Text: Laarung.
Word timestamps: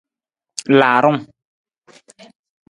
Laarung. 0.79 1.21